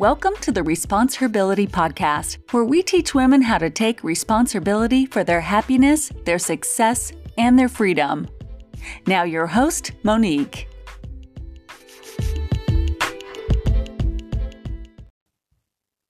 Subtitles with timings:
[0.00, 5.42] Welcome to the Responsibility Podcast, where we teach women how to take responsibility for their
[5.42, 8.26] happiness, their success, and their freedom.
[9.06, 10.66] Now, your host, Monique.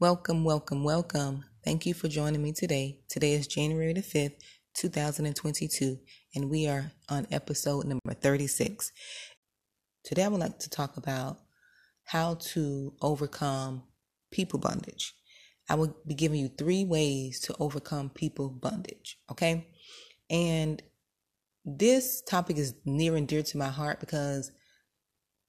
[0.00, 1.44] Welcome, welcome, welcome.
[1.62, 3.00] Thank you for joining me today.
[3.10, 4.36] Today is January the 5th,
[4.76, 5.98] 2022,
[6.34, 8.92] and we are on episode number 36.
[10.04, 11.36] Today, I would like to talk about
[12.04, 13.82] how to overcome
[14.30, 15.14] people bondage.
[15.68, 19.18] I will be giving you three ways to overcome people bondage.
[19.30, 19.68] Okay.
[20.28, 20.82] And
[21.64, 24.52] this topic is near and dear to my heart because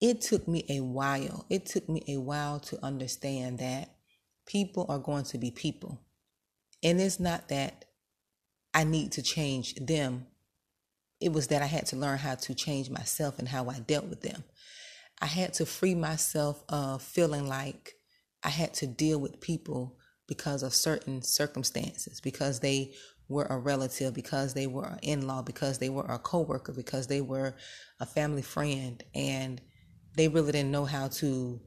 [0.00, 1.46] it took me a while.
[1.48, 3.94] It took me a while to understand that
[4.46, 6.00] people are going to be people.
[6.82, 7.84] And it's not that
[8.72, 10.26] I need to change them,
[11.20, 14.06] it was that I had to learn how to change myself and how I dealt
[14.06, 14.42] with them.
[15.20, 17.94] I had to free myself of feeling like
[18.42, 22.94] I had to deal with people because of certain circumstances, because they
[23.28, 27.06] were a relative, because they were an in law, because they were a coworker, because
[27.06, 27.54] they were
[28.00, 29.60] a family friend, and
[30.16, 31.60] they really didn't know how to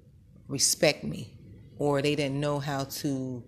[0.48, 1.38] respect me
[1.78, 3.44] or they didn't know how to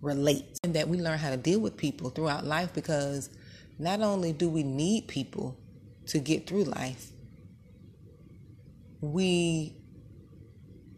[0.00, 0.58] relate.
[0.64, 3.30] And that we learn how to deal with people throughout life because
[3.78, 5.58] not only do we need people
[6.06, 7.12] to get through life,
[9.02, 9.74] we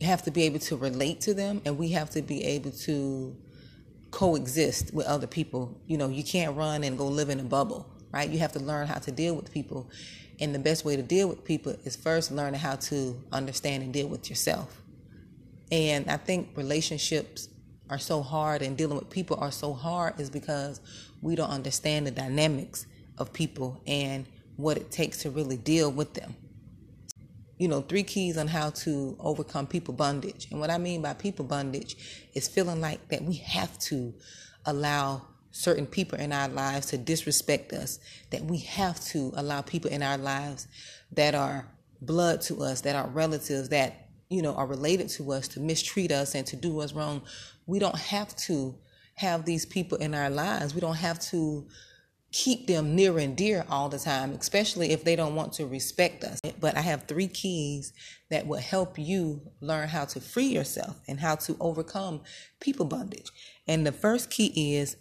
[0.02, 3.34] have to be able to relate to them and we have to be able to
[4.10, 5.80] coexist with other people.
[5.86, 8.28] You know, you can't run and go live in a bubble, right?
[8.28, 9.91] You have to learn how to deal with people.
[10.38, 13.92] And the best way to deal with people is first learning how to understand and
[13.92, 14.82] deal with yourself.
[15.72, 17.48] And I think relationships
[17.88, 20.80] are so hard and dealing with people are so hard is because
[21.22, 26.12] we don't understand the dynamics of people and what it takes to really deal with
[26.12, 26.34] them
[27.58, 30.48] you know, three keys on how to overcome people bondage.
[30.50, 31.97] And what I mean by people bondage
[32.34, 34.14] is feeling like that we have to
[34.66, 38.00] allow certain people in our lives to disrespect us,
[38.31, 40.66] that we have to allow people in our lives
[41.12, 41.69] that are
[42.00, 46.10] blood to us, that are relatives, that, you know, are related to us to mistreat
[46.10, 47.22] us and to do us wrong.
[47.66, 48.75] We don't have to
[49.15, 50.75] have these people in our lives.
[50.75, 51.69] We don't have to
[52.34, 56.25] keep them near and dear all the time, especially if they don't want to respect
[56.25, 56.41] us.
[56.59, 57.93] But I have three keys
[58.28, 62.22] that will help you learn how to free yourself and how to overcome
[62.59, 63.31] people bondage.
[63.69, 64.97] And the first key is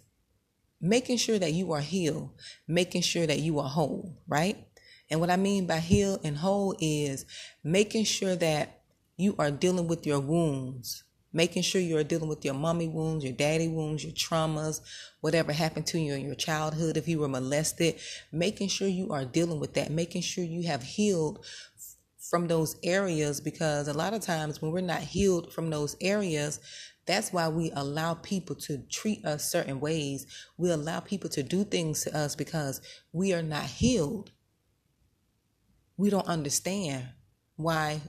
[0.80, 2.30] making sure that you are healed,
[2.68, 4.68] making sure that you are whole, right?
[5.10, 7.26] And what I mean by heal and whole is
[7.64, 8.82] making sure that
[9.16, 11.02] you are dealing with your wounds,
[11.34, 14.80] making sure you're dealing with your mommy wounds, your daddy wounds, your traumas,
[15.20, 17.96] whatever happened to you in your childhood, if you were molested,
[18.32, 21.44] making sure you are dealing with that, making sure you have healed
[22.30, 26.60] from those areas because a lot of times when we're not healed from those areas,
[27.06, 30.26] that's why we allow people to treat us certain ways.
[30.56, 32.80] We allow people to do things to us because
[33.12, 34.30] we are not healed.
[35.96, 37.08] We don't understand
[37.56, 38.00] why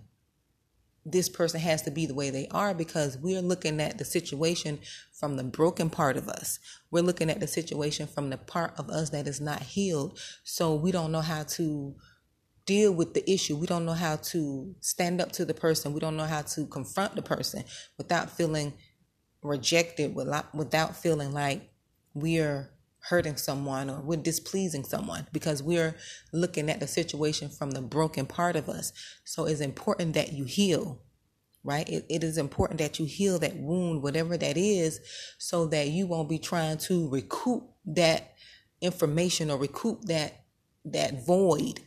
[1.06, 4.80] this person has to be the way they are because we're looking at the situation
[5.14, 6.60] from the broken part of us.
[6.90, 10.20] We're looking at the situation from the part of us that is not healed.
[10.44, 11.96] So we don't know how to
[12.66, 13.56] deal with the issue.
[13.56, 15.94] We don't know how to stand up to the person.
[15.94, 17.64] We don't know how to confront the person
[18.00, 18.74] without feeling
[19.44, 21.70] rejected, without feeling like
[22.16, 22.72] we're
[23.10, 25.96] hurting someone or we're displeasing someone because we're
[26.34, 28.92] looking at the situation from the broken part of us.
[29.24, 31.02] So it's important that you heal,
[31.64, 31.88] right?
[31.88, 35.00] It, it is important that you heal that wound, whatever that is,
[35.38, 38.34] so that you won't be trying to recoup that
[38.82, 40.42] information or recoup that
[40.86, 41.82] that void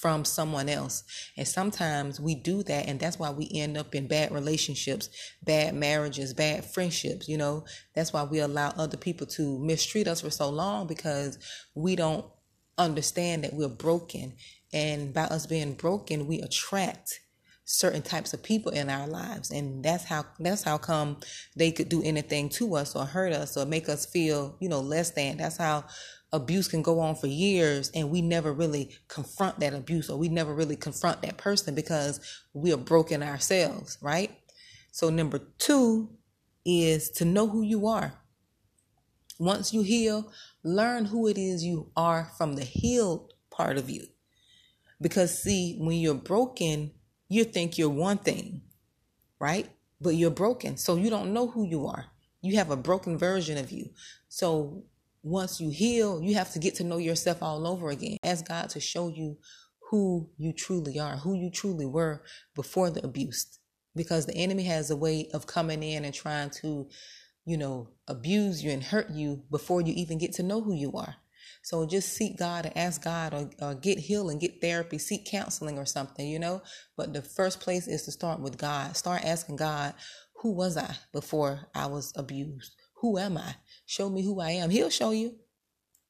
[0.00, 1.04] from someone else.
[1.38, 5.08] And sometimes we do that, and that's why we end up in bad relationships,
[5.42, 7.28] bad marriages, bad friendships.
[7.28, 7.64] You know,
[7.94, 11.38] that's why we allow other people to mistreat us for so long because
[11.74, 12.26] we don't
[12.76, 14.34] understand that we're broken.
[14.72, 17.20] And by us being broken, we attract
[17.64, 21.16] certain types of people in our lives and that's how that's how come
[21.56, 24.78] they could do anything to us or hurt us or make us feel you know
[24.78, 25.84] less than that's how
[26.32, 30.28] abuse can go on for years and we never really confront that abuse or we
[30.28, 32.20] never really confront that person because
[32.52, 34.30] we are broken ourselves, right?
[34.90, 36.10] So, number two
[36.64, 38.14] is to know who you are.
[39.38, 40.32] Once you heal,
[40.64, 44.06] learn who it is you are from the healed part of you.
[45.00, 46.92] Because, see, when you're broken,
[47.28, 48.62] you think you're one thing,
[49.38, 49.68] right?
[50.00, 50.78] But you're broken.
[50.78, 52.06] So, you don't know who you are.
[52.40, 53.90] You have a broken version of you.
[54.28, 54.84] So,
[55.26, 58.16] once you heal, you have to get to know yourself all over again.
[58.22, 59.36] Ask God to show you
[59.90, 62.22] who you truly are, who you truly were
[62.54, 63.58] before the abuse,
[63.96, 66.88] because the enemy has a way of coming in and trying to,
[67.44, 70.92] you know, abuse you and hurt you before you even get to know who you
[70.92, 71.16] are.
[71.62, 75.76] So just seek God and ask God or, or get healing, get therapy, seek counseling
[75.76, 76.62] or something, you know.
[76.96, 78.96] But the first place is to start with God.
[78.96, 79.94] Start asking God,
[80.36, 82.76] who was I before I was abused?
[83.06, 83.54] Who am I?
[83.86, 84.68] Show me who I am.
[84.68, 85.36] He'll show you.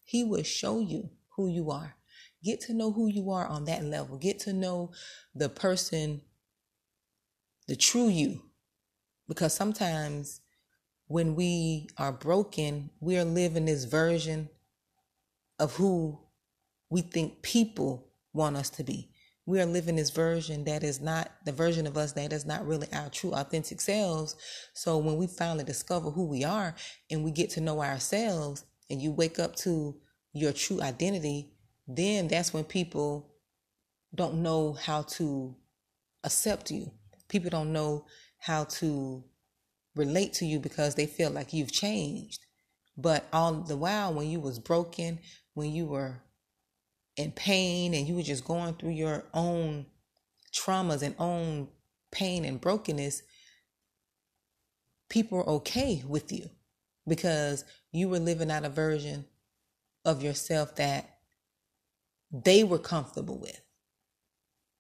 [0.03, 1.95] He will show you who you are.
[2.43, 4.17] Get to know who you are on that level.
[4.17, 4.93] Get to know
[5.35, 6.23] the person
[7.69, 8.45] the true you.
[9.29, 10.41] Because sometimes
[11.07, 14.49] when we are broken, we are living this version
[15.59, 16.19] of who
[16.89, 19.11] we think people want us to be.
[19.47, 22.67] We are living this version that is not the version of us that is not
[22.67, 24.37] really our true authentic selves.
[24.75, 26.75] So when we finally discover who we are
[27.11, 29.97] and we get to know ourselves and you wake up to
[30.33, 31.53] your true identity,
[31.87, 33.33] then that's when people
[34.15, 35.55] don't know how to
[36.25, 36.91] accept you
[37.29, 38.05] people don't know
[38.39, 39.25] how to
[39.95, 42.47] relate to you because they feel like you've changed.
[42.97, 45.19] But all the while, when you was broken,
[45.55, 46.23] when you were
[47.17, 49.87] in pain and you were just going through your own
[50.55, 51.69] traumas and own
[52.11, 53.23] pain and brokenness,
[55.09, 56.51] people were okay with you
[57.07, 59.25] because you were living out a version
[60.05, 61.19] of yourself that
[62.33, 63.61] they were comfortable with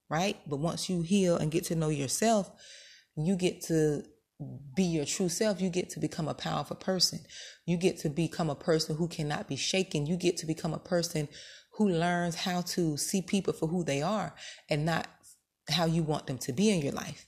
[0.09, 0.37] right?
[0.47, 2.51] But once you heal and get to know yourself,
[3.17, 4.05] you get to
[4.77, 5.61] be your true self.
[5.61, 7.21] You get to become a powerful person.
[7.65, 10.07] You get to become a person who cannot be shaken.
[10.07, 11.29] You get to become a person
[11.77, 14.35] who learns how to see people for who they are
[14.71, 15.07] and not
[15.69, 17.27] how you want them to be in your life.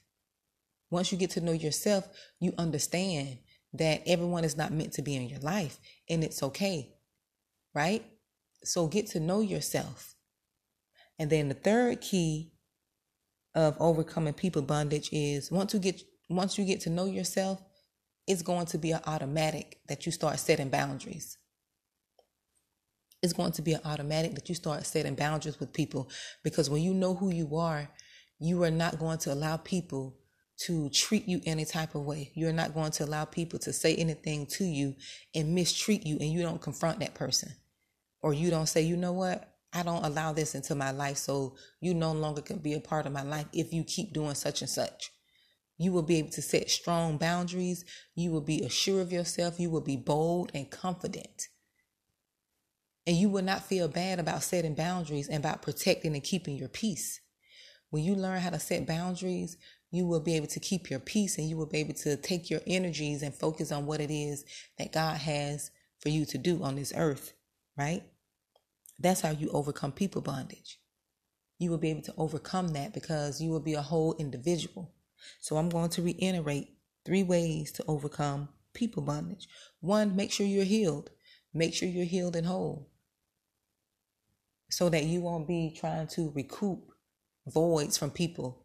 [0.91, 2.09] Once you get to know yourself,
[2.41, 3.39] you understand
[3.75, 5.79] that everyone is not meant to be in your life
[6.09, 6.95] and it's okay,
[7.75, 8.03] right?
[8.65, 10.15] So get to know yourself.
[11.19, 12.53] And then the third key
[13.55, 17.61] of overcoming people bondage is once you get once you get to know yourself,
[18.27, 21.39] it's going to be an automatic that you start setting boundaries.
[23.23, 26.09] It's going to be an automatic that you start setting boundaries with people
[26.45, 27.91] because when you know who you are,
[28.39, 30.17] you are not going to allow people
[30.59, 32.31] to treat you any type of way.
[32.35, 34.95] You're not going to allow people to say anything to you
[35.35, 37.53] and mistreat you and you don't confront that person.
[38.21, 39.53] Or you don't say, you know what?
[39.73, 43.07] I don't allow this into my life, so you no longer can be a part
[43.07, 45.11] of my life if you keep doing such and such.
[45.77, 47.85] You will be able to set strong boundaries.
[48.15, 49.61] You will be assured of yourself.
[49.61, 51.49] You will be bold and confident.
[53.09, 56.69] And you will not feel bad about setting boundaries and about protecting and keeping your
[56.69, 57.23] peace.
[57.89, 59.57] When you learn how to set boundaries,
[59.91, 62.51] you will be able to keep your peace and you will be able to take
[62.51, 64.45] your energies and focus on what it is
[64.77, 65.71] that God has
[66.03, 67.33] for you to do on this earth,
[67.79, 68.03] right?
[68.99, 70.79] That's how you overcome people bondage.
[71.59, 74.93] You will be able to overcome that because you will be a whole individual.
[75.41, 76.75] So I'm going to reiterate
[77.07, 79.49] three ways to overcome people bondage.
[79.81, 81.09] One, make sure you're healed.
[81.55, 82.91] Make sure you're healed and whole.
[84.79, 86.93] So that you won't be trying to recoup
[87.49, 88.65] voids from people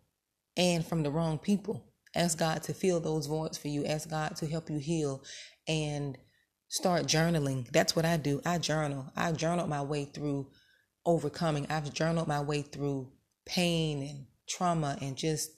[0.55, 1.91] and from the wrong people.
[2.13, 3.83] Ask God to fill those voids for you.
[3.83, 5.23] Ask God to help you heal
[5.67, 6.15] and
[6.67, 7.67] start journaling.
[7.71, 8.43] That's what I do.
[8.45, 9.11] I journal.
[9.15, 10.51] I journal my way through
[11.03, 11.65] overcoming.
[11.71, 13.11] I've journaled my way through
[13.47, 15.49] pain and trauma and just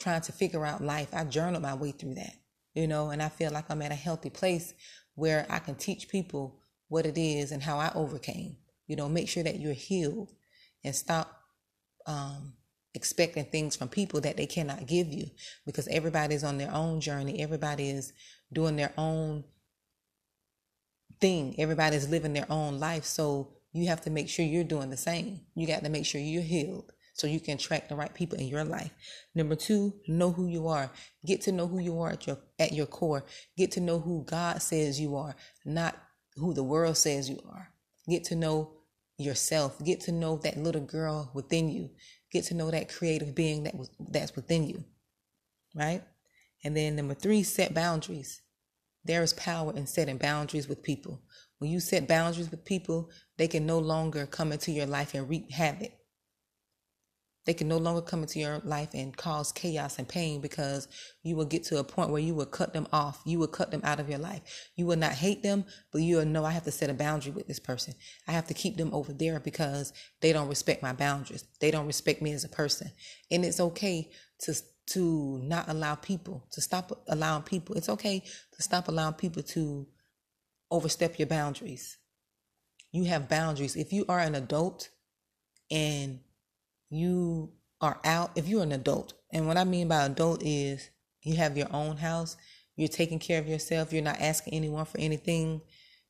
[0.00, 1.10] trying to figure out life.
[1.12, 2.34] I journaled my way through that,
[2.74, 4.74] you know, and I feel like I'm at a healthy place
[5.14, 8.56] where I can teach people what it is and how I overcame.
[8.88, 10.32] You know, make sure that you're healed
[10.82, 11.40] and stop
[12.06, 12.54] um,
[12.94, 15.26] expecting things from people that they cannot give you
[15.64, 17.40] because everybody's on their own journey.
[17.40, 18.12] Everybody is
[18.52, 19.44] doing their own
[21.20, 21.54] thing.
[21.58, 23.04] Everybody's living their own life.
[23.04, 25.42] So you have to make sure you're doing the same.
[25.54, 28.46] You got to make sure you're healed so you can attract the right people in
[28.46, 28.92] your life.
[29.34, 30.90] Number two, know who you are.
[31.26, 33.24] Get to know who you are at your at your core.
[33.56, 35.96] Get to know who God says you are, not
[36.36, 37.70] who the world says you are.
[38.08, 38.77] Get to know
[39.18, 39.82] yourself.
[39.84, 41.90] Get to know that little girl within you.
[42.32, 44.84] Get to know that creative being that was that's within you.
[45.74, 46.02] Right?
[46.64, 48.42] And then number three, set boundaries.
[49.04, 51.22] There is power in setting boundaries with people.
[51.58, 55.28] When you set boundaries with people, they can no longer come into your life and
[55.28, 55.92] wreak havoc.
[57.48, 60.86] They can no longer come into your life and cause chaos and pain because
[61.22, 63.22] you will get to a point where you will cut them off.
[63.24, 64.42] You will cut them out of your life.
[64.76, 67.32] You will not hate them, but you will know I have to set a boundary
[67.32, 67.94] with this person.
[68.26, 71.42] I have to keep them over there because they don't respect my boundaries.
[71.58, 72.90] They don't respect me as a person.
[73.30, 74.54] And it's okay to
[74.88, 77.76] to not allow people to stop allowing people.
[77.76, 78.20] It's okay
[78.56, 79.86] to stop allowing people to
[80.70, 81.96] overstep your boundaries.
[82.92, 83.74] You have boundaries.
[83.74, 84.90] If you are an adult
[85.70, 86.20] and
[86.90, 90.90] you are out, if you're an adult And what I mean by adult is
[91.22, 92.36] you have your own house,
[92.76, 95.60] you're taking care of yourself, you're not asking anyone for anything,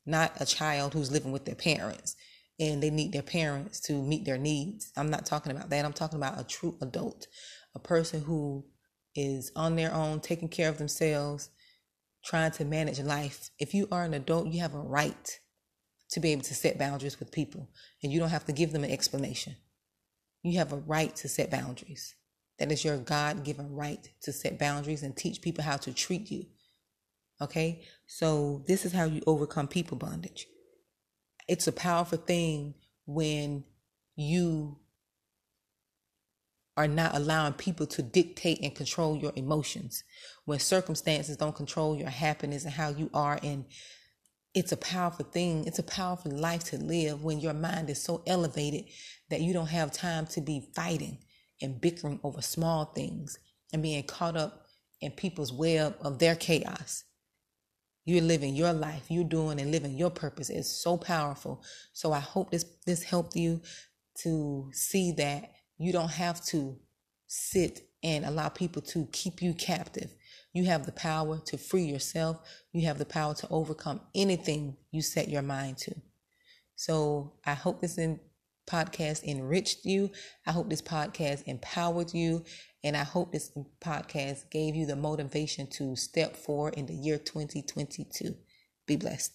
[0.06, 2.14] not a child who's living with their parents
[2.60, 4.92] and they need their parents to meet their needs.
[4.96, 5.84] I'm not talking about that.
[5.84, 7.26] I'm talking about a true adult,
[7.74, 8.64] a person who
[9.14, 11.50] is on their own, taking care of themselves,
[12.24, 13.50] trying to manage life.
[13.58, 15.38] If you are an adult, you have a right
[16.10, 17.68] to be able to set boundaries with people,
[18.02, 19.56] and you don't have to give them an explanation.
[20.42, 22.14] You have a right to set boundaries.
[22.58, 26.30] That is your God given right to set boundaries and teach people how to treat
[26.30, 26.46] you.
[27.40, 27.84] Okay?
[28.06, 30.46] So, this is how you overcome people bondage.
[31.46, 32.74] It's a powerful thing
[33.06, 33.64] when
[34.16, 34.78] you
[36.76, 40.04] are not allowing people to dictate and control your emotions.
[40.44, 43.64] When circumstances don't control your happiness and how you are and
[44.58, 45.66] it's a powerful thing.
[45.66, 48.86] It's a powerful life to live when your mind is so elevated
[49.30, 51.18] that you don't have time to be fighting
[51.62, 53.38] and bickering over small things
[53.72, 54.66] and being caught up
[55.00, 57.04] in people's web of their chaos.
[58.04, 61.62] You're living your life, you're doing and living your purpose is so powerful.
[61.92, 63.60] So I hope this this helped you
[64.22, 66.76] to see that you don't have to
[67.28, 70.14] sit and allow people to keep you captive.
[70.58, 72.40] You have the power to free yourself.
[72.72, 75.94] You have the power to overcome anything you set your mind to.
[76.74, 77.96] So I hope this
[78.68, 80.10] podcast enriched you.
[80.48, 82.42] I hope this podcast empowered you.
[82.82, 87.18] And I hope this podcast gave you the motivation to step forward in the year
[87.18, 88.34] 2022.
[88.84, 89.34] Be blessed.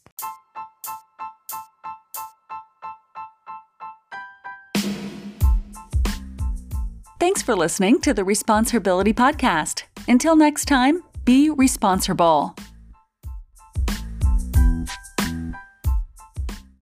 [7.18, 9.84] Thanks for listening to the Responsibility Podcast.
[10.10, 12.56] Until next time, be responsible.